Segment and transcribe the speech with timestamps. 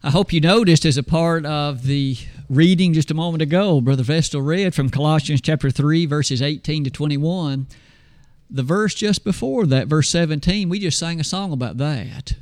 [0.00, 2.16] I hope you noticed as a part of the
[2.48, 6.90] reading just a moment ago, Brother Vestal read from Colossians chapter 3, verses 18 to
[6.90, 7.66] 21.
[8.48, 12.34] The verse just before that, verse 17, we just sang a song about that.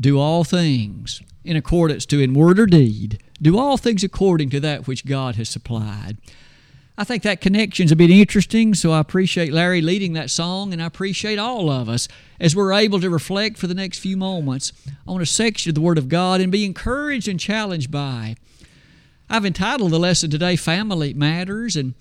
[0.00, 3.20] Do all things in accordance to in word or deed.
[3.42, 6.18] Do all things according to that which God has supplied.
[6.96, 10.80] I think that connection's a bit interesting, so I appreciate Larry leading that song, and
[10.80, 12.06] I appreciate all of us
[12.38, 14.72] as we're able to reflect for the next few moments
[15.04, 18.36] on a section of the Word of God and be encouraged and challenged by.
[19.28, 21.94] I've entitled the lesson today Family Matters, and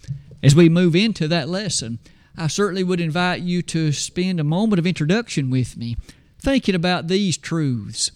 [0.43, 1.97] as we move into that lesson,
[2.37, 5.97] I certainly would invite you to spend a moment of introduction with me,
[6.37, 8.11] thinking about these truths.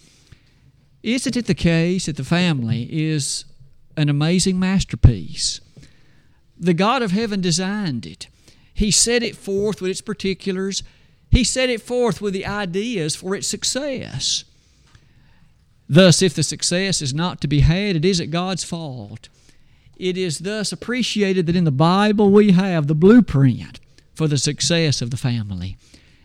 [1.02, 3.45] Isn't it the case that the family is
[3.95, 5.59] an amazing masterpiece?
[6.59, 8.27] The God of heaven designed it.
[8.73, 10.83] He set it forth with its particulars.
[11.31, 14.43] He set it forth with the ideas for its success.
[15.89, 19.30] Thus, if the success is not to be had, it isn't God's fault.
[19.95, 23.80] It is thus appreciated that in the Bible we have the blueprint
[24.13, 25.78] for the success of the family.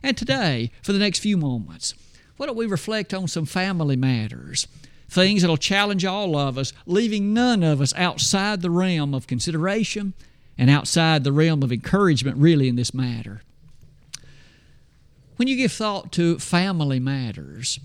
[0.02, 1.94] And today, for the next few moments,
[2.36, 4.66] why don't we reflect on some family matters?
[5.12, 10.14] Things that'll challenge all of us, leaving none of us outside the realm of consideration
[10.56, 13.42] and outside the realm of encouragement, really, in this matter.
[15.36, 17.78] When you give thought to family matters,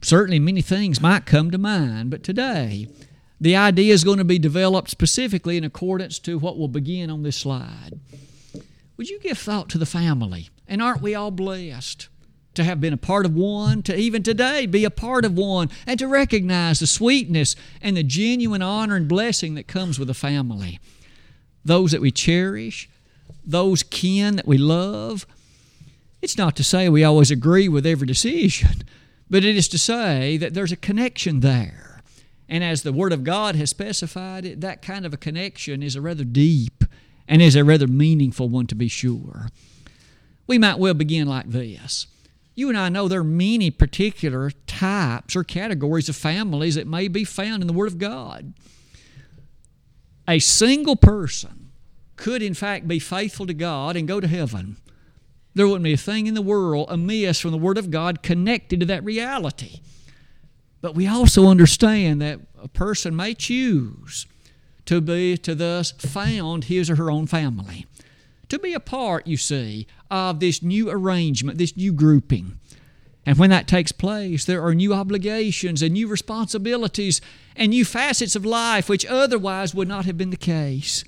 [0.00, 2.88] certainly many things might come to mind, but today,
[3.40, 7.22] the idea is going to be developed specifically in accordance to what will begin on
[7.22, 7.98] this slide.
[8.96, 10.48] Would you give thought to the family?
[10.68, 12.08] And aren't we all blessed?
[12.54, 15.70] To have been a part of one, to even today be a part of one,
[15.86, 20.14] and to recognize the sweetness and the genuine honor and blessing that comes with a
[20.14, 20.78] family.
[21.64, 22.88] Those that we cherish,
[23.44, 25.26] those kin that we love.
[26.20, 28.84] It's not to say we always agree with every decision,
[29.30, 32.02] but it is to say that there's a connection there.
[32.48, 35.96] And as the Word of God has specified it, that kind of a connection is
[35.96, 36.84] a rather deep
[37.26, 39.48] and is a rather meaningful one to be sure.
[40.46, 42.08] We might well begin like this
[42.54, 47.08] you and I know there are many particular types or categories of families that may
[47.08, 48.52] be found in the Word of God.
[50.28, 51.72] A single person
[52.16, 54.76] could, in fact, be faithful to God and go to heaven.
[55.54, 58.80] There wouldn't be a thing in the world amiss from the Word of God connected
[58.80, 59.80] to that reality.
[60.80, 64.26] But we also understand that a person may choose
[64.86, 67.86] to be to thus found his or her own family
[68.52, 72.58] to be a part, you see, of this new arrangement, this new grouping.
[73.24, 77.22] And when that takes place, there are new obligations and new responsibilities
[77.56, 81.02] and new facets of life which otherwise would not have been the case.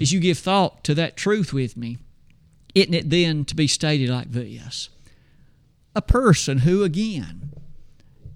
[0.00, 1.98] As you give thought to that truth with me,
[2.74, 4.88] isn't it then to be stated like this?
[5.94, 7.52] A person who, again,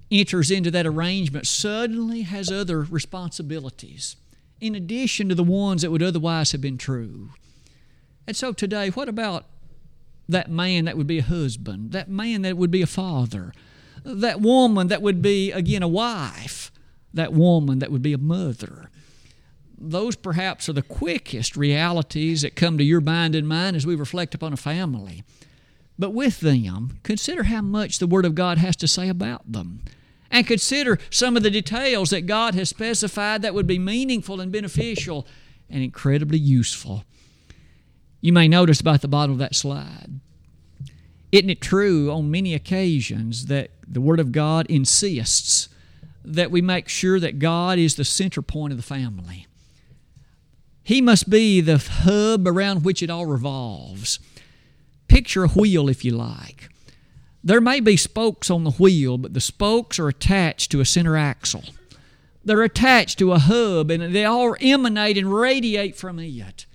[0.09, 4.15] enters into that arrangement suddenly has other responsibilities
[4.63, 7.31] in addition to the ones that would otherwise have been true.
[8.29, 9.47] And so today, what about
[10.29, 13.53] that man that would be a husband, that man that would be a father,
[14.05, 16.71] that woman that would be, again, a wife,
[17.13, 18.89] that woman that would be a mother?
[19.77, 23.97] Those perhaps are the quickest realities that come to your mind and mine as we
[23.97, 25.25] reflect upon a family.
[25.99, 29.83] But with them, consider how much the Word of God has to say about them
[30.33, 34.51] and consider some of the details that God has specified that would be meaningful and
[34.51, 35.27] beneficial
[35.69, 37.05] and incredibly useful.
[38.23, 40.21] You may notice about the bottom of that slide.
[41.31, 45.69] Isn't it true on many occasions that the Word of God insists
[46.25, 49.47] that we make sure that God is the center point of the family?
[50.83, 54.19] He must be the hub around which it all revolves.
[55.09, 56.71] Picture a wheel, if you like.
[57.45, 61.17] There may be spokes on the wheel, but the spokes are attached to a center
[61.17, 61.65] axle.
[62.45, 66.67] They're attached to a hub, and they all emanate and radiate from it.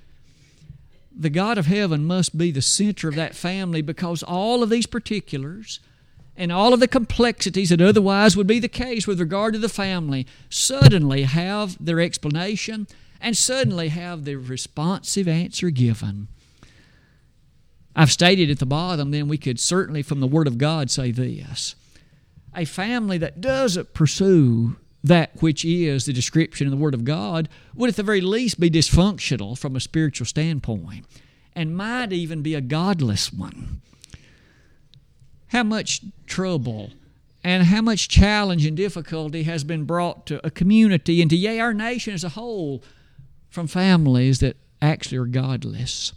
[1.19, 4.85] The God of heaven must be the center of that family because all of these
[4.85, 5.79] particulars
[6.35, 9.69] and all of the complexities that otherwise would be the case with regard to the
[9.69, 12.87] family suddenly have their explanation
[13.19, 16.27] and suddenly have the responsive answer given.
[17.97, 21.11] I've stated at the bottom, then we could certainly, from the Word of God, say
[21.11, 21.75] this
[22.55, 27.49] a family that doesn't pursue that which is the description in the Word of God
[27.75, 31.05] would, at the very least, be dysfunctional from a spiritual standpoint
[31.55, 33.81] and might even be a godless one.
[35.47, 36.91] How much trouble
[37.43, 41.59] and how much challenge and difficulty has been brought to a community and to yea,
[41.59, 42.83] our nation as a whole
[43.49, 46.13] from families that actually are godless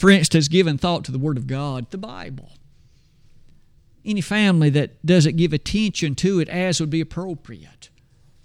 [0.00, 2.52] for instance, given thought to the Word of God, the Bible.
[4.02, 7.90] any family that doesn't give attention to it as would be appropriate.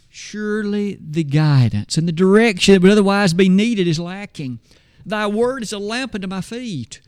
[0.10, 4.60] Surely the guidance and the direction that would otherwise be needed is lacking.
[5.06, 7.00] Thy word is a lamp unto my feet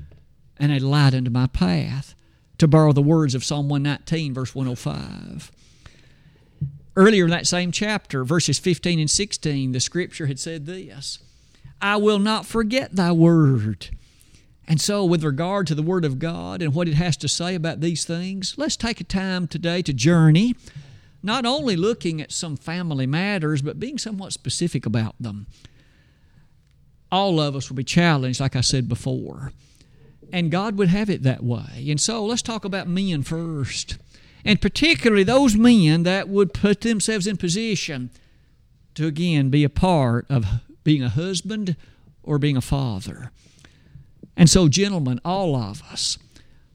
[0.57, 2.15] and a light unto my path,
[2.57, 5.51] to borrow the words of Psalm 119, verse 105.
[6.95, 11.19] Earlier in that same chapter, verses 15 and 16, the scripture had said this
[11.81, 13.89] I will not forget thy word.
[14.67, 17.55] And so, with regard to the Word of God and what it has to say
[17.55, 20.55] about these things, let's take a time today to journey,
[21.23, 25.47] not only looking at some family matters, but being somewhat specific about them.
[27.09, 29.53] All of us will be challenged, like I said before.
[30.33, 31.85] And God would have it that way.
[31.87, 33.97] And so, let's talk about men first.
[34.43, 38.09] And particularly those men that would put themselves in position
[38.95, 40.45] to again be a part of
[40.83, 41.77] being a husband
[42.21, 43.31] or being a father.
[44.37, 46.19] And so, gentlemen, all of us,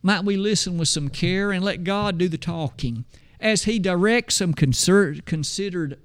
[0.03, 3.05] might we listen with some care and let God do the talking
[3.39, 5.99] as He directs some considered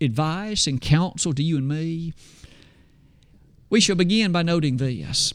[0.00, 2.12] advice and counsel to you and me?
[3.70, 5.32] We shall begin by noting this.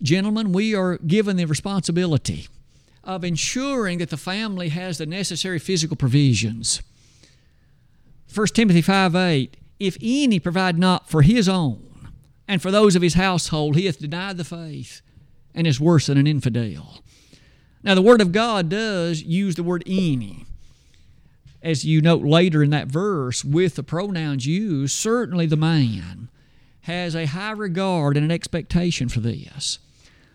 [0.00, 2.46] Gentlemen, we are given the responsibility
[3.02, 6.80] of ensuring that the family has the necessary physical provisions.
[8.32, 11.91] 1 Timothy 5 8, if any provide not for his own,
[12.46, 15.02] and for those of his household he hath denied the faith
[15.54, 17.02] and is worse than an infidel.
[17.82, 20.46] Now, the Word of God does use the word any.
[21.62, 26.28] As you note later in that verse, with the pronouns used, certainly the man
[26.82, 29.78] has a high regard and an expectation for this.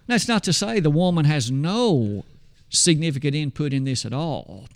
[0.07, 2.23] That's not to say the woman has no
[2.69, 4.67] significant input in this at all.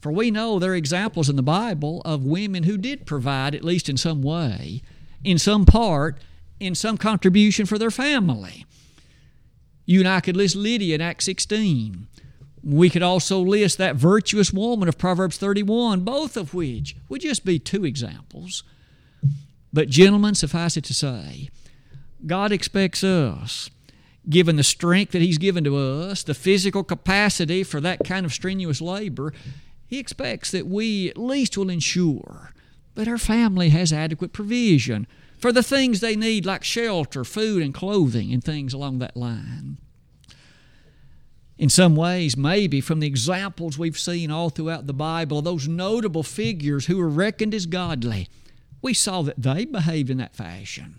[0.00, 3.64] For we know there are examples in the Bible of women who did provide, at
[3.64, 4.82] least in some way,
[5.24, 6.18] in some part,
[6.60, 8.64] in some contribution for their family.
[9.84, 12.08] You and I could list Lydia in Acts 16.
[12.62, 17.44] We could also list that virtuous woman of Proverbs 31, both of which would just
[17.44, 18.64] be two examples.
[19.72, 21.50] But, gentlemen, suffice it to say,
[22.26, 23.70] God expects us,
[24.28, 28.32] given the strength that He's given to us, the physical capacity for that kind of
[28.32, 29.32] strenuous labor,
[29.86, 32.50] He expects that we at least will ensure
[32.96, 35.06] that our family has adequate provision
[35.38, 39.78] for the things they need, like shelter, food, and clothing, and things along that line.
[41.58, 46.22] In some ways, maybe from the examples we've seen all throughout the Bible, those notable
[46.22, 48.28] figures who were reckoned as godly,
[48.82, 50.98] we saw that they behaved in that fashion.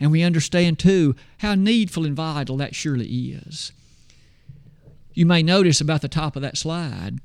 [0.00, 3.72] And we understand, too, how needful and vital that surely is.
[5.14, 7.18] You may notice about the top of that slide,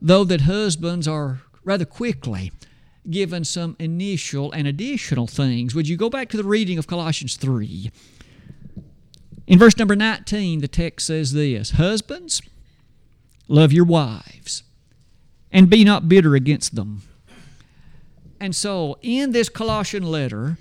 [0.00, 2.52] though that husbands are rather quickly
[3.10, 5.74] given some initial and additional things.
[5.74, 7.90] Would you go back to the reading of Colossians 3?
[9.46, 12.42] In verse number 19, the text says this Husbands,
[13.48, 14.62] love your wives,
[15.50, 17.02] and be not bitter against them.
[18.40, 20.58] And so, in this Colossian letter,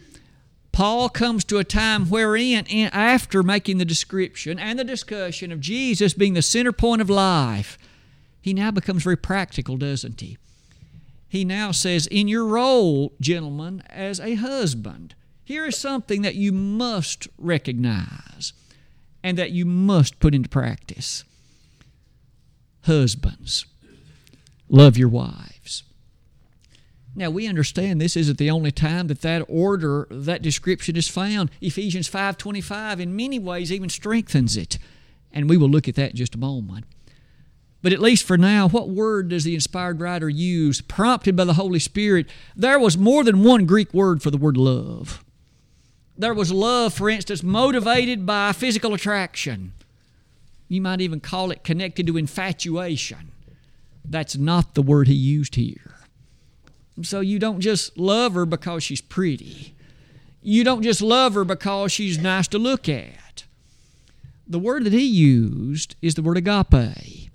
[0.72, 6.14] Paul comes to a time wherein, after making the description and the discussion of Jesus
[6.14, 7.78] being the center point of life,
[8.42, 10.38] he now becomes very practical, doesn't he?
[11.28, 16.52] He now says, In your role, gentlemen, as a husband, here is something that you
[16.52, 18.54] must recognize
[19.24, 21.24] and that you must put into practice.
[22.84, 23.66] Husbands,
[24.70, 25.84] love your wives.
[27.16, 31.50] Now we understand this isn't the only time that that order, that description is found.
[31.62, 34.78] Ephesians 5:25 in many ways even strengthens it.
[35.34, 36.86] And we will look at that in just a moment.
[37.82, 40.82] But at least for now, what word does the inspired writer use?
[40.82, 44.58] Prompted by the Holy Spirit, there was more than one Greek word for the word
[44.58, 45.24] love.
[46.18, 49.74] There was love, for instance, motivated by physical attraction.
[50.68, 53.32] You might even call it connected to infatuation.
[54.04, 55.96] That's not the word he used here.
[57.04, 59.76] So you don't just love her because she's pretty.
[60.42, 63.44] You don't just love her because she's nice to look at.
[64.48, 67.27] The word that he used is the word agape.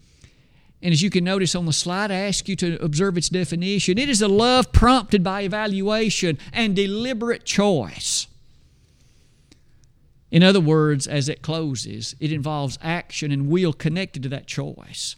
[0.82, 3.98] And as you can notice on the slide, I ask you to observe its definition.
[3.98, 8.26] It is a love prompted by evaluation and deliberate choice.
[10.32, 15.14] In other words, as it closes, it involves action and will connected to that choice.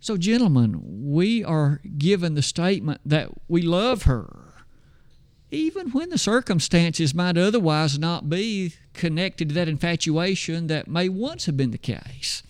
[0.00, 0.80] So, gentlemen,
[1.12, 4.54] we are given the statement that we love her,
[5.50, 11.46] even when the circumstances might otherwise not be connected to that infatuation that may once
[11.46, 12.42] have been the case.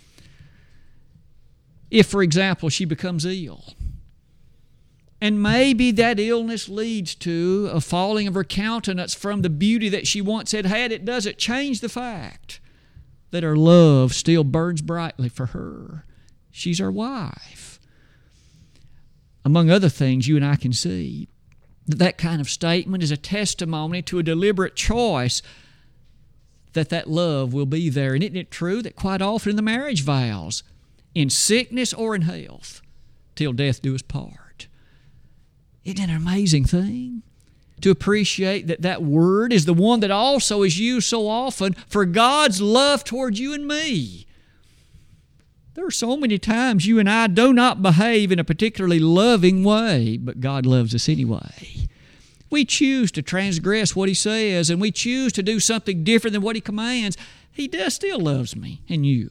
[1.90, 3.64] If, for example, she becomes ill,
[5.20, 10.06] and maybe that illness leads to a falling of her countenance from the beauty that
[10.06, 12.60] she once had had, it doesn't change the fact
[13.30, 16.04] that her love still burns brightly for her.
[16.50, 17.80] She's our wife.
[19.44, 21.28] Among other things, you and I can see
[21.86, 25.42] that that kind of statement is a testimony to a deliberate choice
[26.74, 28.14] that that love will be there.
[28.14, 30.62] And isn't it true that quite often in the marriage vows,
[31.18, 32.80] in sickness or in health,
[33.34, 34.68] till death do us part?
[35.84, 37.24] Isn't it an amazing thing?
[37.80, 42.04] To appreciate that that word is the one that also is used so often for
[42.04, 44.26] God's love toward you and me.
[45.74, 49.64] There are so many times you and I do not behave in a particularly loving
[49.64, 51.88] way, but God loves us anyway.
[52.48, 56.42] We choose to transgress what He says and we choose to do something different than
[56.42, 57.16] what He commands.
[57.50, 59.30] He does still loves me and you.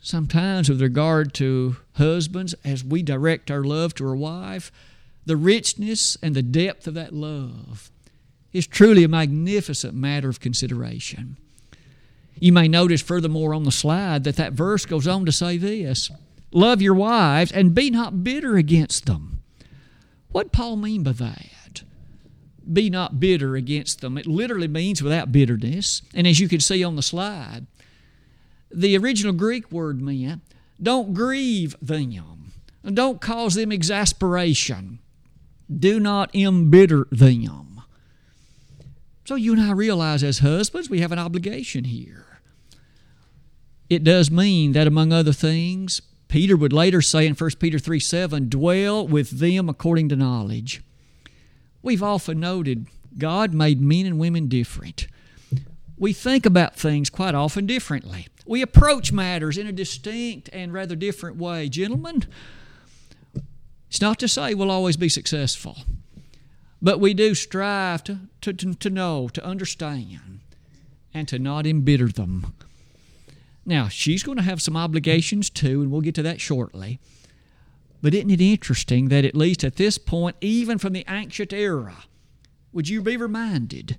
[0.00, 4.72] Sometimes, with regard to husbands, as we direct our love to our wife,
[5.26, 7.90] the richness and the depth of that love
[8.52, 11.36] is truly a magnificent matter of consideration.
[12.38, 16.10] You may notice furthermore on the slide that that verse goes on to say this
[16.50, 19.42] Love your wives and be not bitter against them.
[20.30, 21.82] What Paul mean by that?
[22.72, 24.16] Be not bitter against them.
[24.16, 26.02] It literally means without bitterness.
[26.14, 27.66] And as you can see on the slide,
[28.70, 30.42] the original Greek word meant
[30.82, 32.52] don't grieve them,
[32.84, 34.98] don't cause them exasperation,
[35.74, 37.82] do not embitter them.
[39.24, 42.30] So you and I realize as husbands we have an obligation here
[43.90, 47.98] it does mean that, among other things, Peter would later say in 1 Peter 3
[47.98, 50.80] 7, dwell with them according to knowledge.
[51.82, 52.86] We've often noted
[53.18, 55.08] God made men and women different.
[55.98, 58.28] We think about things quite often differently.
[58.50, 61.68] We approach matters in a distinct and rather different way.
[61.68, 62.24] Gentlemen,
[63.88, 65.76] it's not to say we'll always be successful,
[66.82, 70.40] but we do strive to, to, to know, to understand,
[71.14, 72.56] and to not embitter them.
[73.64, 76.98] Now, she's going to have some obligations too, and we'll get to that shortly.
[78.02, 81.98] But isn't it interesting that at least at this point, even from the ancient era,
[82.72, 83.96] would you be reminded?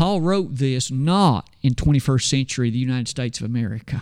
[0.00, 4.00] Paul wrote this not in 21st century the United States of America.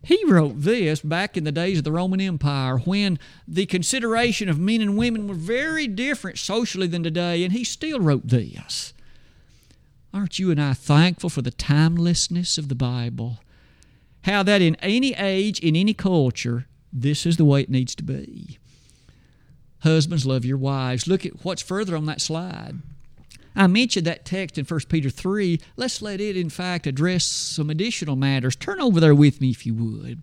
[0.00, 4.60] He wrote this back in the days of the Roman Empire when the consideration of
[4.60, 8.94] men and women were very different socially than today, and he still wrote this.
[10.12, 13.40] Aren't you and I thankful for the timelessness of the Bible?
[14.22, 18.04] How that in any age, in any culture, this is the way it needs to
[18.04, 18.60] be.
[19.80, 21.08] Husbands, love your wives.
[21.08, 22.76] Look at what's further on that slide.
[23.56, 25.60] I mentioned that text in 1 Peter 3.
[25.76, 28.56] Let's let it, in fact, address some additional matters.
[28.56, 30.22] Turn over there with me, if you would.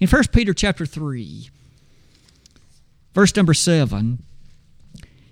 [0.00, 1.50] In 1 Peter chapter 3,
[3.14, 4.22] verse number 7,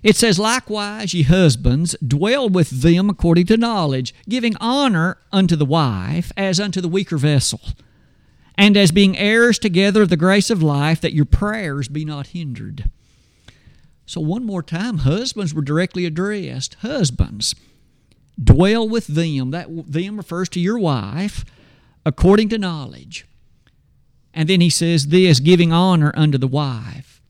[0.01, 5.65] it says, Likewise, ye husbands, dwell with them according to knowledge, giving honor unto the
[5.65, 7.59] wife as unto the weaker vessel,
[8.55, 12.27] and as being heirs together of the grace of life, that your prayers be not
[12.27, 12.89] hindered.
[14.09, 16.73] So, one more time, husbands were directly addressed.
[16.81, 17.53] Husbands,
[18.43, 19.51] dwell with them.
[19.51, 21.45] That them refers to your wife
[22.03, 23.27] according to knowledge.
[24.33, 27.21] And then he says this giving honor unto the wife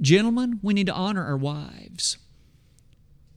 [0.00, 2.18] Gentlemen, we need to honor our wives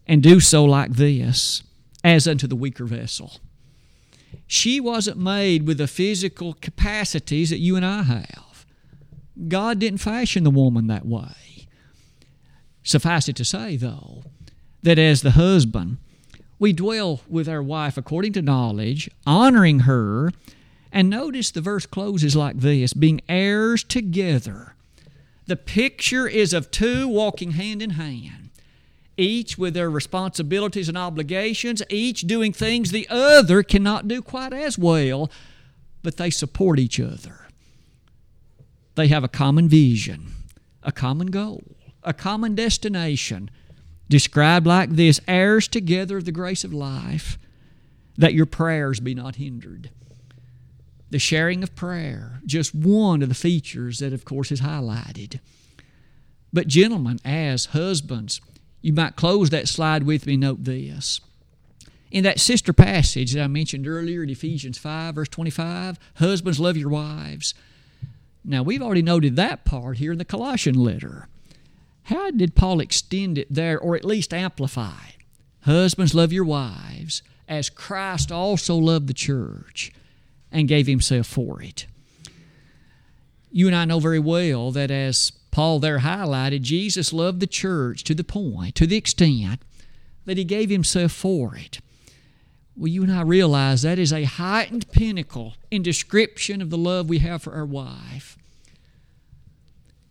[0.07, 1.61] and do so like this,
[2.03, 3.33] as unto the weaker vessel.
[4.47, 8.65] She wasn't made with the physical capacities that you and I have.
[9.47, 11.58] God didn't fashion the woman that way.
[12.89, 14.23] Suffice it to say, though,
[14.81, 15.99] that as the husband,
[16.57, 20.31] we dwell with our wife according to knowledge, honoring her,
[20.91, 24.73] and notice the verse closes like this being heirs together.
[25.45, 28.49] The picture is of two walking hand in hand,
[29.17, 34.79] each with their responsibilities and obligations, each doing things the other cannot do quite as
[34.79, 35.29] well,
[36.01, 37.49] but they support each other.
[38.95, 40.31] They have a common vision,
[40.81, 43.49] a common goal, a common destination,
[44.09, 47.37] described like this heirs together of the grace of life,
[48.17, 49.89] that your prayers be not hindered
[51.09, 55.39] the sharing of prayer, just one of the features that, of course, is highlighted.
[56.53, 58.41] But, gentlemen, as husbands,
[58.81, 60.37] you might close that slide with me.
[60.37, 61.21] Note this.
[62.11, 66.77] In that sister passage that I mentioned earlier in Ephesians 5, verse 25, husbands, love
[66.77, 67.53] your wives.
[68.43, 71.27] Now, we've already noted that part here in the Colossian letter.
[72.09, 75.11] How did Paul extend it there, or at least amplify?
[75.61, 79.91] Husbands, love your wives, as Christ also loved the church
[80.51, 81.85] and gave himself for it.
[83.51, 88.03] You and I know very well that as Paul there highlighted, Jesus loved the church
[88.05, 89.61] to the point, to the extent
[90.25, 91.79] that he gave himself for it.
[92.75, 97.07] Well, you and I realize that is a heightened pinnacle in description of the love
[97.07, 98.35] we have for our wife.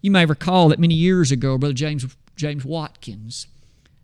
[0.00, 3.46] You may recall that many years ago, Brother James, James Watkins,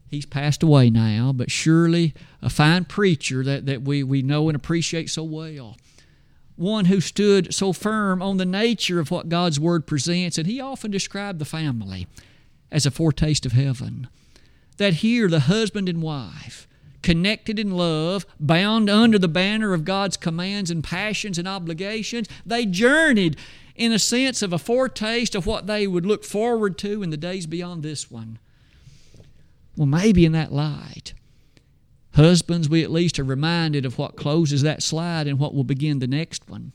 [0.09, 4.57] he's passed away now, but surely a fine preacher that, that we, we know and
[4.57, 5.77] appreciate so well.
[6.57, 10.61] One who stood so firm on the nature of what God's Word presents, and he
[10.61, 12.07] often described the family
[12.71, 14.09] as a foretaste of heaven.
[14.77, 16.67] That here, the husband and wife,
[17.03, 22.29] connected in love, bound under the banner of God's commands and passions and obligations.
[22.47, 23.37] They journeyed
[23.75, 27.17] in a sense of a foretaste of what they would look forward to in the
[27.17, 28.39] days beyond this one.
[29.77, 31.15] Well, maybe in that light,
[32.15, 35.99] husbands, we at least are reminded of what closes that slide and what will begin
[35.99, 36.73] the next one.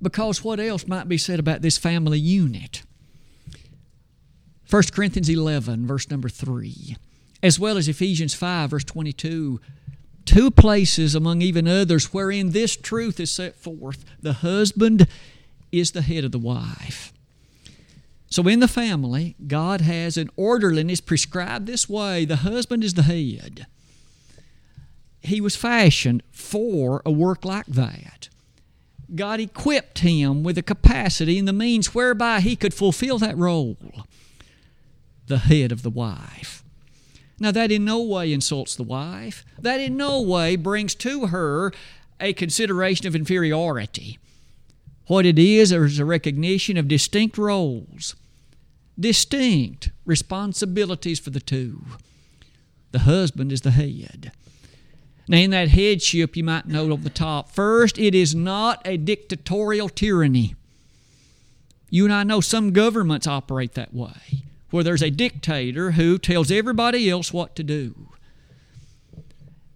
[0.00, 2.82] Because what else might be said about this family unit?
[4.70, 6.96] 1 Corinthians 11, verse number 3
[7.42, 9.60] as well as Ephesians 5, verse 22.
[10.30, 14.04] Two places among even others wherein this truth is set forth.
[14.22, 15.08] The husband
[15.72, 17.12] is the head of the wife.
[18.28, 22.24] So in the family, God has an orderliness prescribed this way.
[22.24, 23.66] The husband is the head.
[25.20, 28.28] He was fashioned for a work like that.
[29.12, 33.76] God equipped him with the capacity and the means whereby he could fulfill that role.
[35.26, 36.62] The head of the wife.
[37.42, 39.46] Now, that in no way insults the wife.
[39.58, 41.72] That in no way brings to her
[42.20, 44.18] a consideration of inferiority.
[45.06, 48.14] What it is is a recognition of distinct roles,
[48.98, 51.82] distinct responsibilities for the two.
[52.92, 54.32] The husband is the head.
[55.26, 58.98] Now, in that headship, you might note on the top first, it is not a
[58.98, 60.56] dictatorial tyranny.
[61.88, 66.50] You and I know some governments operate that way where there's a dictator who tells
[66.50, 68.08] everybody else what to do.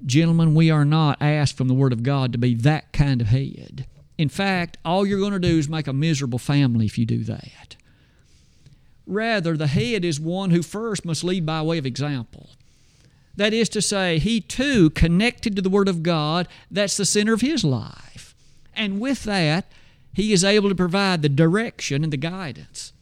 [0.05, 3.29] Gentlemen, we are not asked from the Word of God to be that kind of
[3.29, 3.87] head.
[4.19, 7.25] In fact, all you're going to do is make a miserable family if you do
[7.25, 7.77] that.
[9.07, 12.51] Rather, the head is one who first must lead by way of example.
[13.37, 17.35] That is to say, he too, connected to the Word of God, that's the center
[17.35, 18.35] of his life.
[18.75, 19.67] And with that,
[20.13, 22.93] he is able to provide the direction and the guidance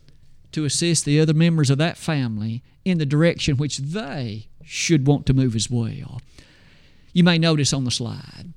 [0.52, 5.26] to assist the other members of that family in the direction which they should want
[5.26, 6.20] to move as well.
[7.12, 8.52] You may notice on the slide,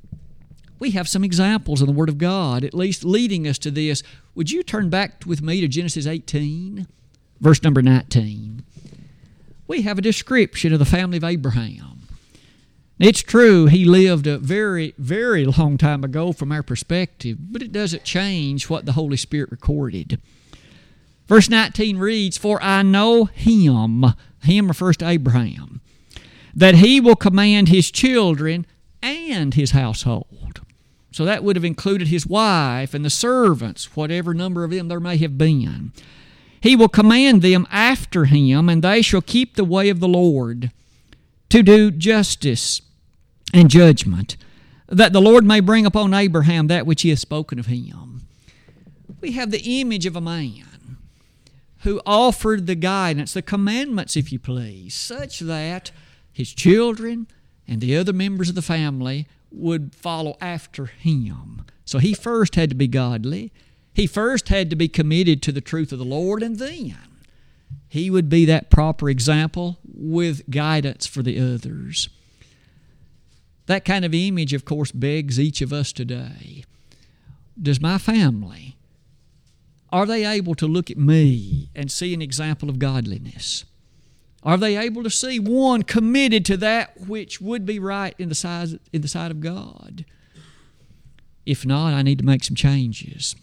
[0.79, 4.03] we have some examples in the Word of God, at least leading us to this.
[4.33, 6.87] Would you turn back with me to Genesis 18,
[7.39, 8.63] verse number 19?
[9.67, 12.07] We have a description of the family of Abraham.
[12.97, 17.73] It's true, he lived a very, very long time ago from our perspective, but it
[17.73, 20.21] doesn't change what the Holy Spirit recorded.
[21.27, 24.05] Verse 19 reads, For I know him,
[24.43, 25.81] him refers to Abraham,
[26.53, 28.65] that he will command his children
[29.01, 30.61] and his household.
[31.11, 34.99] So that would have included his wife and the servants, whatever number of them there
[34.99, 35.93] may have been.
[36.59, 40.71] He will command them after him, and they shall keep the way of the Lord
[41.49, 42.81] to do justice
[43.53, 44.35] and judgment,
[44.87, 48.23] that the Lord may bring upon Abraham that which he has spoken of him.
[49.21, 50.74] We have the image of a man
[51.85, 55.91] who offered the guidance, the commandments, if you please, such that
[56.33, 57.27] his children
[57.67, 61.63] and the other members of the family would follow after him.
[61.85, 63.53] So he first had to be godly.
[63.93, 66.97] He first had to be committed to the truth of the Lord, and then
[67.87, 72.09] he would be that proper example with guidance for the others.
[73.67, 76.65] That kind of image, of course, begs each of us today.
[77.61, 78.74] Does my family
[79.95, 83.63] are they able to look at me and see an example of godliness?
[84.43, 88.35] Are they able to see one committed to that which would be right in the
[88.35, 90.03] sight, in the sight of God?
[91.45, 93.37] If not, I need to make some changes.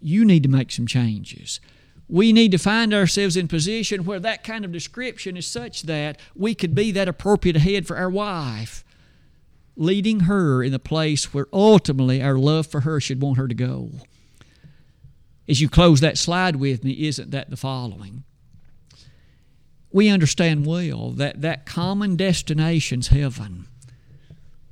[0.00, 1.60] You need to make some changes.
[2.08, 6.18] We need to find ourselves in position where that kind of description is such that
[6.34, 8.86] we could be that appropriate head for our wife,
[9.76, 13.54] leading her in the place where ultimately our love for her should want her to
[13.54, 13.90] go
[15.50, 18.22] as you close that slide with me, isn't that the following?
[19.92, 23.66] We understand well that that common destination's heaven.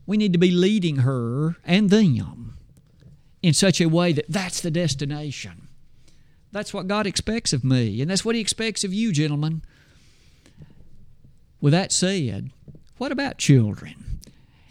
[0.06, 2.56] We need to be leading her and them
[3.42, 5.66] in such a way that that's the destination.
[6.52, 9.62] That's what God expects of me, and that's what He expects of you, gentlemen.
[11.60, 12.50] With that said,
[12.98, 14.17] what about children?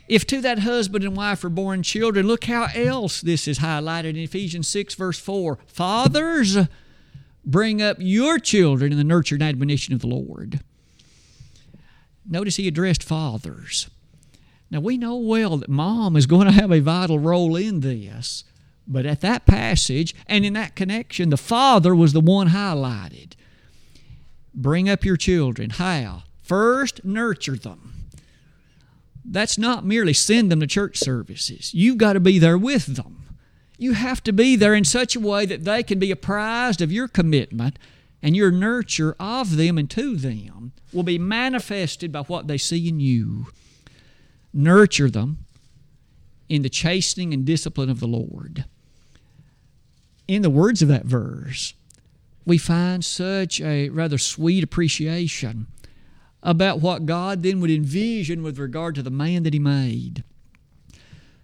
[0.07, 4.11] If to that husband and wife are born children, look how else this is highlighted
[4.11, 5.59] in Ephesians 6, verse 4.
[5.67, 6.57] Fathers,
[7.43, 10.61] bring up your children in the nurture and admonition of the Lord.
[12.25, 13.89] Notice he addressed fathers.
[14.69, 18.43] Now, we know well that mom is going to have a vital role in this,
[18.85, 23.33] but at that passage and in that connection, the father was the one highlighted.
[24.53, 25.71] Bring up your children.
[25.71, 26.23] How?
[26.41, 27.96] First, nurture them.
[29.29, 31.73] That's not merely send them to church services.
[31.73, 33.25] You've got to be there with them.
[33.77, 36.91] You have to be there in such a way that they can be apprised of
[36.91, 37.77] your commitment
[38.23, 42.87] and your nurture of them and to them will be manifested by what they see
[42.87, 43.47] in you.
[44.53, 45.45] Nurture them
[46.49, 48.65] in the chastening and discipline of the Lord.
[50.27, 51.73] In the words of that verse,
[52.45, 55.67] we find such a rather sweet appreciation
[56.47, 60.23] about what God then would envision with regard to the man that He made.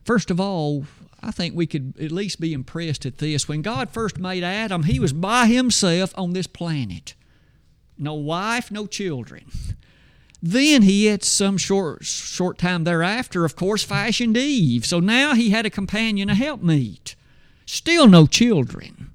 [0.05, 0.85] First of all,
[1.21, 3.47] I think we could at least be impressed at this.
[3.47, 7.15] When God first made Adam, he was by himself on this planet.
[7.97, 9.45] No wife, no children.
[10.41, 14.85] Then he, at some short, short time thereafter, of course, fashioned Eve.
[14.85, 17.15] So now he had a companion, a helpmeet.
[17.65, 19.11] Still no children.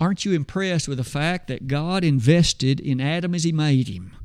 [0.00, 4.16] Aren't you impressed with the fact that God invested in Adam as he made him?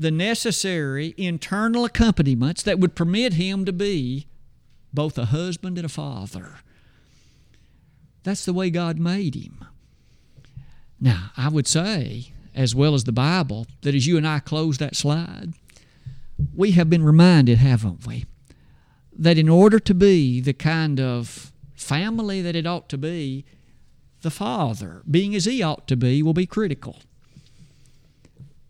[0.00, 4.28] The necessary internal accompaniments that would permit him to be
[4.94, 6.60] both a husband and a father.
[8.22, 9.62] That's the way God made him.
[10.98, 14.78] Now, I would say, as well as the Bible, that as you and I close
[14.78, 15.52] that slide,
[16.54, 18.24] we have been reminded, haven't we,
[19.18, 23.44] that in order to be the kind of family that it ought to be,
[24.22, 27.00] the father, being as he ought to be, will be critical.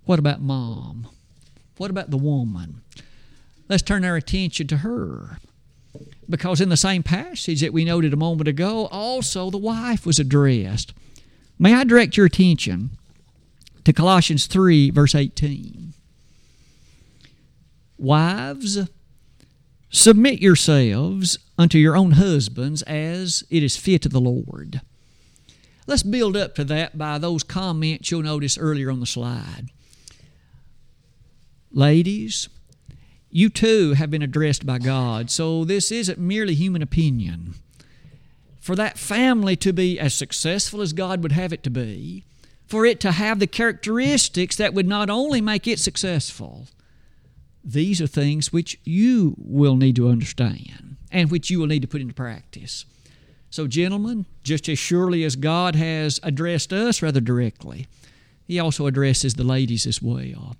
[0.07, 1.07] What about mom?
[1.81, 2.83] What about the woman?
[3.67, 5.39] Let's turn our attention to her.
[6.29, 10.19] Because in the same passage that we noted a moment ago, also the wife was
[10.19, 10.93] addressed.
[11.59, 12.91] May I direct your attention
[13.87, 15.95] to Colossians 3, verse 18.
[17.97, 18.87] Wives,
[19.89, 24.83] submit yourselves unto your own husbands as it is fit to the Lord.
[25.87, 29.71] Let's build up to that by those comments you'll notice earlier on the slide.
[31.73, 32.49] Ladies,
[33.31, 35.31] you too have been addressed by God.
[35.31, 37.55] So this isn't merely human opinion.
[38.59, 42.25] For that family to be as successful as God would have it to be,
[42.67, 46.67] for it to have the characteristics that would not only make it successful,
[47.65, 51.89] these are things which you will need to understand and which you will need to
[51.89, 52.85] put into practice.
[53.51, 57.89] So, gentlemen, just as surely as God has addressed us rather directly,
[58.47, 60.57] He also addresses the ladies as well.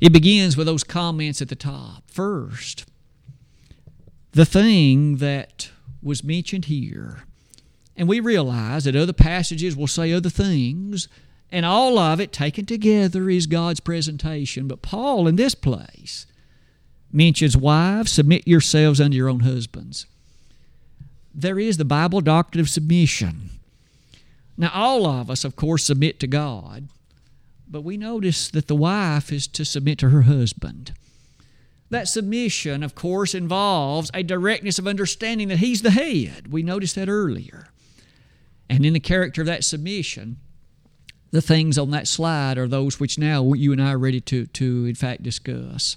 [0.00, 2.10] It begins with those comments at the top.
[2.10, 2.84] First,
[4.32, 5.70] the thing that
[6.02, 7.24] was mentioned here,
[7.96, 11.08] and we realize that other passages will say other things,
[11.50, 14.66] and all of it taken together is God's presentation.
[14.66, 16.26] But Paul, in this place,
[17.12, 20.06] mentions wives, submit yourselves unto your own husbands.
[21.32, 23.50] There is the Bible doctrine of submission.
[24.56, 26.88] Now, all of us, of course, submit to God.
[27.74, 30.92] But we notice that the wife is to submit to her husband.
[31.90, 36.52] That submission, of course, involves a directness of understanding that he's the head.
[36.52, 37.66] We noticed that earlier.
[38.70, 40.36] And in the character of that submission,
[41.32, 44.46] the things on that slide are those which now you and I are ready to,
[44.46, 45.96] to in fact, discuss.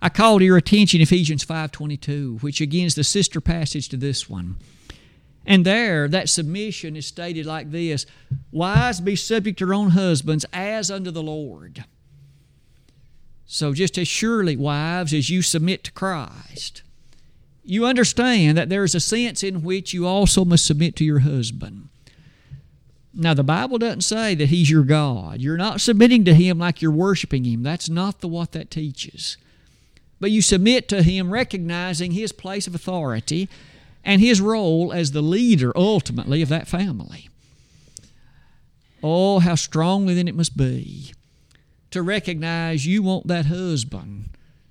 [0.00, 4.30] I call to your attention Ephesians 5.22, which again is the sister passage to this
[4.30, 4.54] one.
[5.50, 8.06] And there, that submission is stated like this
[8.52, 11.84] Wives, be subject to your own husbands as unto the Lord.
[13.46, 16.84] So, just as surely, wives, as you submit to Christ,
[17.64, 21.18] you understand that there is a sense in which you also must submit to your
[21.18, 21.88] husband.
[23.12, 25.40] Now, the Bible doesn't say that He's your God.
[25.40, 27.64] You're not submitting to Him like you're worshiping Him.
[27.64, 29.36] That's not the what that teaches.
[30.20, 33.48] But you submit to Him recognizing His place of authority
[34.04, 37.28] and his role as the leader ultimately of that family.
[39.02, 41.12] Oh, how strongly then it must be
[41.90, 44.30] to recognize you want that husband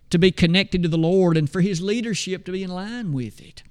[0.10, 3.42] to be connected to the Lord and for his leadership to be in line with
[3.42, 3.64] it.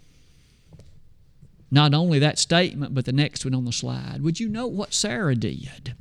[1.70, 4.22] Not only that statement, but the next one on the slide.
[4.22, 5.94] Would you note what Sarah did?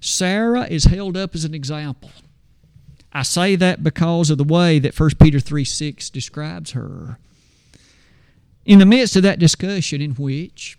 [0.00, 2.10] Sarah is held up as an example.
[3.12, 7.18] I say that because of the way that 1 Peter 3 6 describes her.
[8.64, 10.78] In the midst of that discussion, in which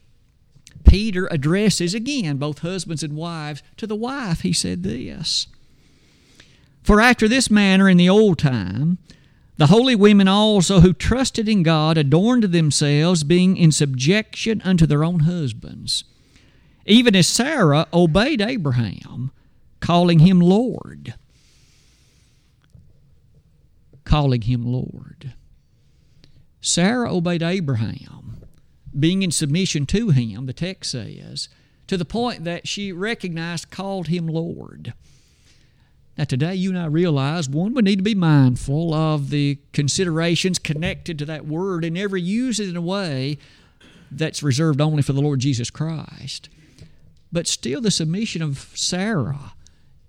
[0.86, 5.48] Peter addresses again both husbands and wives, to the wife he said this
[6.84, 9.00] For after this manner in the old time,
[9.58, 15.04] the holy women also who trusted in God adorned themselves, being in subjection unto their
[15.04, 16.04] own husbands,
[16.86, 19.32] even as Sarah obeyed Abraham,
[19.80, 21.16] calling him Lord.
[24.06, 25.34] calling him Lord.
[26.66, 28.38] Sarah obeyed Abraham,
[28.98, 31.50] being in submission to him, the text says,
[31.88, 34.94] to the point that she recognized, called him Lord.
[36.18, 40.58] Now, today, you and I realize one, we need to be mindful of the considerations
[40.58, 43.38] connected to that word and never use it in a way
[44.10, 46.48] that's reserved only for the Lord Jesus Christ.
[47.30, 49.54] But still, the submission of Sarah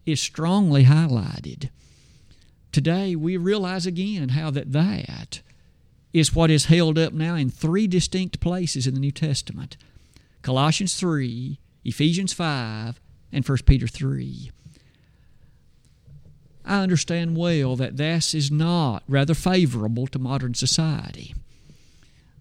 [0.06, 1.70] is strongly highlighted.
[2.70, 5.40] Today, we realize again how that that
[6.14, 9.76] is what is held up now in three distinct places in the New Testament
[10.42, 13.00] Colossians 3, Ephesians 5,
[13.32, 14.50] and 1 Peter 3.
[16.66, 21.34] I understand well that this is not rather favorable to modern society.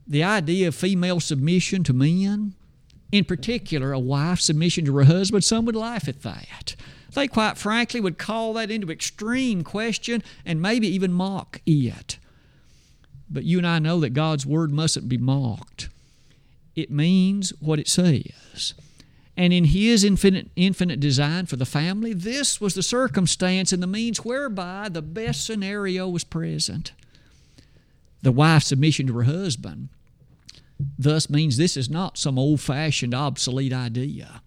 [0.06, 2.56] The idea of female submission to men,
[3.12, 6.76] in particular a wife's submission to her husband, some would laugh at that.
[7.14, 12.18] They quite frankly would call that into extreme question and maybe even mock it.
[13.30, 15.90] But you and I know that God's Word mustn't be mocked.
[16.76, 18.74] It means what it says.
[19.36, 23.88] And in his infinite, infinite design for the family, this was the circumstance and the
[23.88, 26.92] means whereby the best scenario was present.
[28.22, 29.90] The wife's submission to her husband
[30.98, 34.42] thus means this is not some old fashioned, obsolete idea.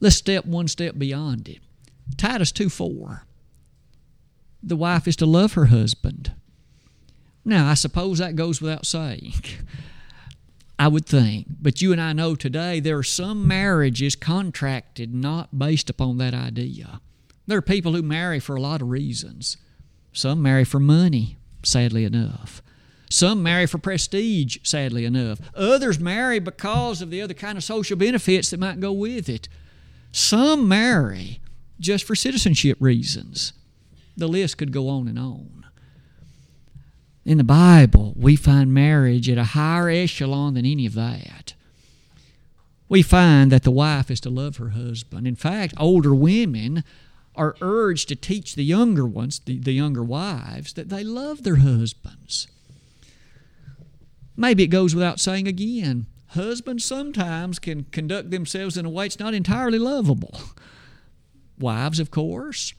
[0.00, 1.58] Let's step one step beyond it.
[2.16, 3.24] Titus 2 4.
[4.62, 6.32] The wife is to love her husband.
[7.44, 9.34] Now, I suppose that goes without saying.
[10.78, 11.46] I would think.
[11.60, 16.32] But you and I know today there are some marriages contracted not based upon that
[16.34, 17.00] idea.
[17.46, 19.56] There are people who marry for a lot of reasons.
[20.12, 22.62] Some marry for money, sadly enough.
[23.10, 25.40] Some marry for prestige, sadly enough.
[25.54, 29.48] Others marry because of the other kind of social benefits that might go with it.
[30.12, 31.40] Some marry
[31.80, 33.52] just for citizenship reasons.
[34.16, 35.59] The list could go on and on.
[37.24, 41.54] In the Bible, we find marriage at a higher echelon than any of that.
[42.88, 45.26] We find that the wife is to love her husband.
[45.26, 46.82] In fact, older women
[47.36, 51.56] are urged to teach the younger ones, the, the younger wives, that they love their
[51.56, 52.48] husbands.
[54.36, 59.18] Maybe it goes without saying again husbands sometimes can conduct themselves in a way that's
[59.18, 60.40] not entirely lovable.
[61.58, 62.72] Wives, of course,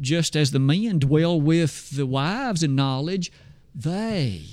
[0.00, 3.30] just as the men dwell with the wives in knowledge,
[3.74, 4.44] they,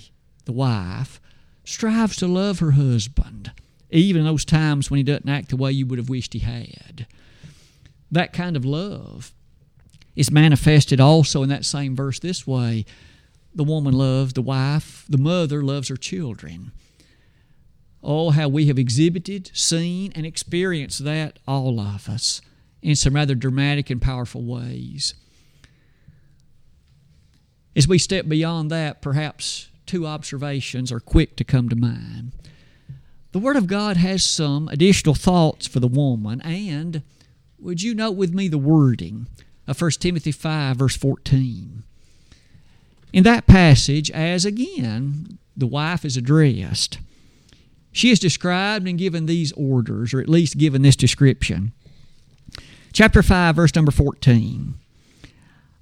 [0.45, 1.19] the wife,
[1.63, 3.51] strives to love her husband,
[3.91, 6.39] even in those times when he doesn't act the way you would have wished he
[6.39, 7.07] had.
[8.11, 9.33] That kind of love
[10.15, 12.85] is manifested also in that same verse this way
[13.53, 16.71] the woman loves the wife, the mother loves her children.
[18.01, 22.41] Oh, how we have exhibited, seen, and experienced that, all of us,
[22.81, 25.13] in some rather dramatic and powerful ways.
[27.75, 32.31] As we step beyond that, perhaps two observations are quick to come to mind.
[33.31, 37.03] The Word of God has some additional thoughts for the woman, and
[37.59, 39.27] would you note with me the wording
[39.67, 41.83] of 1 Timothy 5, verse 14?
[43.13, 46.99] In that passage, as again the wife is addressed,
[47.91, 51.71] she is described and given these orders, or at least given this description.
[52.93, 54.75] Chapter 5, verse number 14.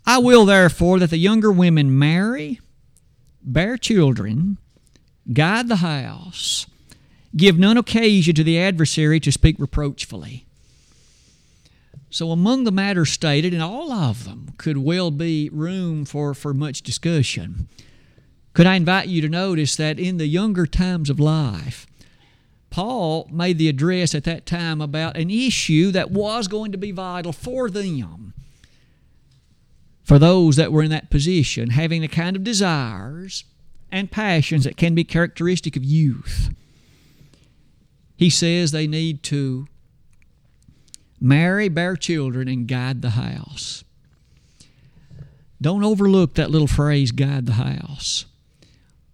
[0.08, 2.62] I will therefore that the younger women marry,
[3.44, 4.58] bear children,
[5.34, 6.66] guide the house,
[7.36, 10.46] give none occasion to the adversary to speak reproachfully.
[12.10, 16.54] So, among the matters stated, and all of them could well be room for, for
[16.54, 17.68] much discussion,
[18.54, 21.86] could I invite you to notice that in the younger times of life,
[22.70, 26.92] Paul made the address at that time about an issue that was going to be
[26.92, 28.34] vital for them
[30.08, 33.44] for those that were in that position, having the kind of desires
[33.92, 36.50] and passions that can be characteristic of youth.
[38.16, 39.68] He says they need to
[41.20, 43.84] marry, bear children, and guide the house.
[45.62, 48.28] Don't overlook that little phrase, guide the house.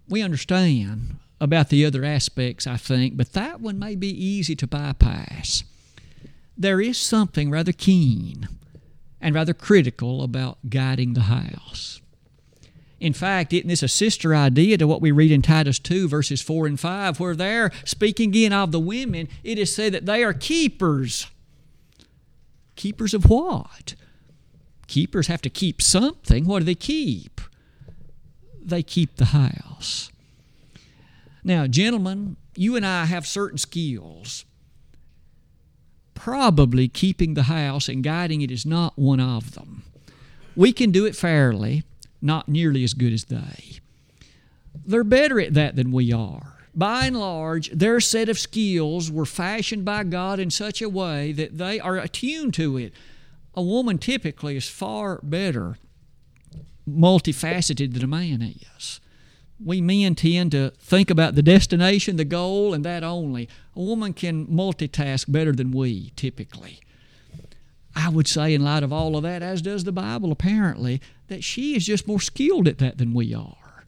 [0.08, 4.68] We understand about the other aspects, I think, but that one may be easy to
[4.68, 5.64] bypass.
[6.56, 8.48] There is something rather keen
[9.24, 12.02] and rather critical about guiding the house.
[13.00, 16.42] In fact, isn't this a sister idea to what we read in Titus 2, verses
[16.42, 20.24] 4 and 5, where there, speaking again of the women, it is said that they
[20.24, 21.28] are keepers.
[22.76, 23.96] Keepers of what?
[24.88, 26.46] Keepers have to keep something.
[26.46, 27.40] What do they keep?
[28.62, 30.12] They keep the house.
[31.46, 34.44] Now, gentlemen, you and I have certain skills
[36.14, 39.84] probably keeping the house and guiding it is not one of them.
[40.56, 41.84] We can do it fairly,
[42.22, 43.80] not nearly as good as they.
[44.86, 46.54] They're better at that than we are.
[46.76, 51.32] By and large, their set of skills were fashioned by God in such a way
[51.34, 52.94] that they are attuned to it.
[53.54, 55.78] A woman typically is far better
[56.90, 59.00] multifaceted than a man is.
[59.64, 63.48] We men tend to think about the destination, the goal, and that only.
[63.76, 66.80] A woman can multitask better than we typically.
[67.96, 71.44] I would say, in light of all of that, as does the Bible apparently, that
[71.44, 73.86] she is just more skilled at that than we are.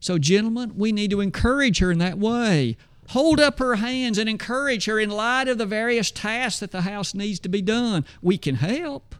[0.00, 2.76] So, gentlemen, we need to encourage her in that way.
[3.10, 6.82] Hold up her hands and encourage her in light of the various tasks that the
[6.82, 8.04] house needs to be done.
[8.20, 9.14] We can help,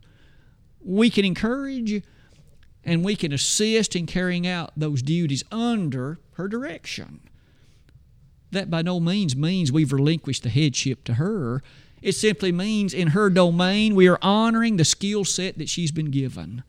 [0.82, 2.02] we can encourage,
[2.84, 7.20] and we can assist in carrying out those duties under her direction.
[8.50, 11.62] That by no means means we've relinquished the headship to her.
[12.02, 16.10] It simply means in her domain we are honoring the skill set that she's been
[16.10, 16.62] given.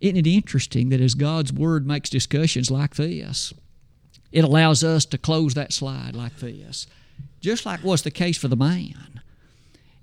[0.00, 3.54] Isn't it interesting that as God's Word makes discussions like this,
[4.30, 6.86] it allows us to close that slide like this,
[7.40, 9.22] just like was the case for the man.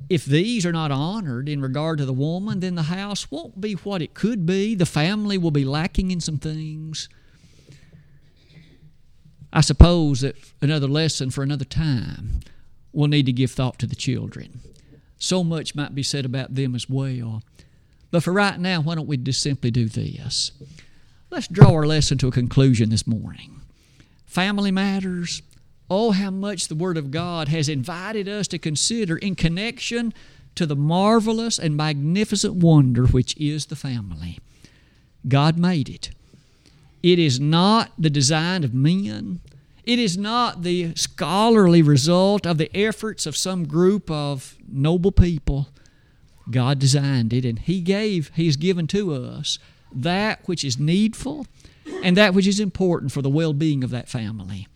[0.10, 3.74] If these are not honored in regard to the woman, then the house won't be
[3.74, 4.76] what it could be.
[4.76, 7.10] The family will be lacking in some things.
[9.52, 12.42] I suppose that another lesson for another time,
[12.92, 14.60] we'll need to give thought to the children.
[15.18, 17.44] So much might be said about them as well.
[18.12, 20.52] But for right now, why don't we just simply do this?
[21.30, 23.62] Let's draw our lesson to a conclusion this morning.
[24.26, 25.42] Family matters.
[25.90, 30.14] Oh, how much the Word of God has invited us to consider in connection
[30.56, 34.40] to the marvelous and magnificent wonder which is the family.
[35.28, 36.12] God made it.
[37.02, 39.42] It is not the design of men.
[39.84, 45.68] It is not the scholarly result of the efforts of some group of noble people.
[46.50, 49.60] God designed it, and He gave, He has given to us
[49.92, 51.46] that which is needful
[52.02, 54.68] and that which is important for the well being of that family.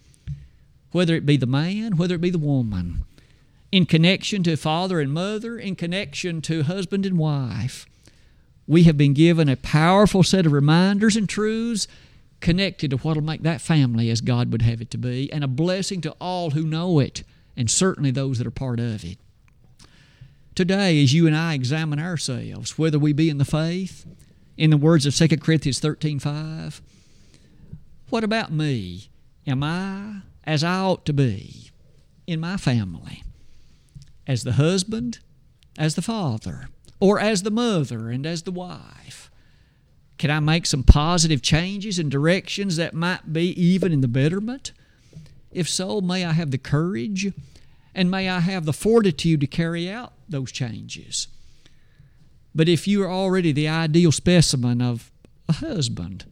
[0.98, 3.04] Whether it be the man, whether it be the woman,
[3.72, 7.86] in connection to father and mother, in connection to husband and wife,
[8.66, 11.88] we have been given a powerful set of reminders and truths
[12.40, 15.44] connected to what will make that family as God would have it to be, and
[15.44, 17.22] a blessing to all who know it,
[17.56, 19.20] and certainly those that are part of it
[20.56, 24.04] today as you and I examine ourselves, whether we be in the faith,
[24.58, 26.82] in the words of 2 Corinthians 13 5,
[28.10, 29.10] what about me?
[29.46, 31.70] Am I as I ought to be
[32.26, 33.22] in my family?
[34.26, 35.20] As the husband,
[35.78, 39.30] as the father, or as the mother and as the wife?
[40.18, 44.72] Can I make some positive changes and directions that might be even in the betterment?
[45.52, 47.32] If so, may I have the courage
[47.94, 51.28] and may I have the fortitude to carry out those changes.
[52.56, 55.12] But if you are already the ideal specimen of
[55.48, 56.26] a husband,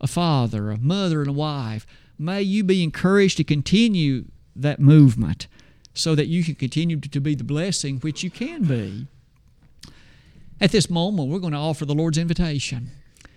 [0.00, 1.86] a father, a mother, and a wife,
[2.18, 4.24] may you be encouraged to continue
[4.56, 5.46] that movement
[5.92, 9.06] so that you can continue to be the blessing which you can be.
[10.60, 12.90] At this moment, we're going to offer the Lord's invitation.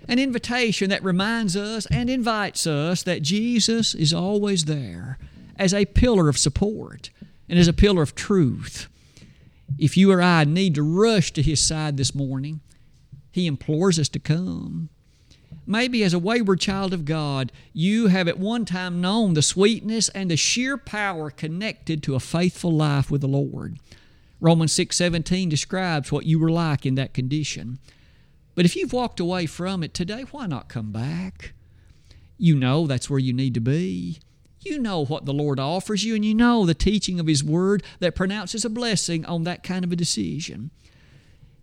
[0.08, 5.18] An invitation that reminds us and invites us that Jesus is always there
[5.58, 7.10] as a pillar of support
[7.50, 8.88] and as a pillar of truth.
[9.78, 12.62] If you or I need to rush to His side this morning,
[13.32, 14.90] He implores us to come.
[15.70, 20.08] Maybe as a wayward child of God, you have at one time known the sweetness
[20.10, 23.78] and the sheer power connected to a faithful life with the Lord.
[24.40, 27.80] Romans 6:17 describes what you were like in that condition.
[28.56, 31.54] But if you've walked away from it today, why not come back?
[32.38, 34.20] You know that's where you need to be.
[34.62, 37.84] You know what the Lord offers you, and you know the teaching of His Word
[38.00, 40.72] that pronounces a blessing on that kind of a decision.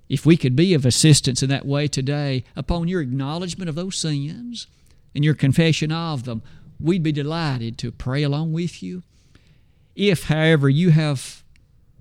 [0.08, 3.96] If we could be of assistance in that way today upon your acknowledgement of those
[3.96, 4.66] sins
[5.14, 6.42] and your confession of them,
[6.78, 9.02] we'd be delighted to pray along with you.
[9.94, 11.42] If, however, you have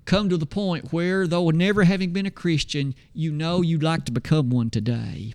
[0.04, 4.04] come to the point where, though never having been a Christian, you know you'd like
[4.04, 5.32] to become one today,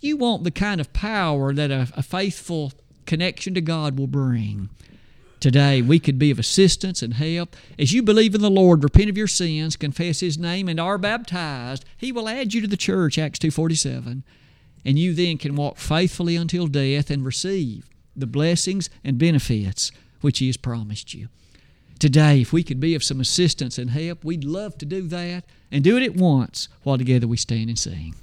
[0.00, 2.72] you want the kind of power that a, a faithful
[3.06, 4.70] connection to God will bring.
[5.42, 7.56] Today, we could be of assistance and help.
[7.76, 10.98] As you believe in the Lord, repent of your sins, confess His name, and are
[10.98, 14.22] baptized, He will add you to the church, Acts 2.47.
[14.84, 19.90] And you then can walk faithfully until death and receive the blessings and benefits
[20.20, 21.26] which He has promised you.
[21.98, 25.44] Today, if we could be of some assistance and help, we'd love to do that
[25.72, 28.14] and do it at once while together we stand and sing.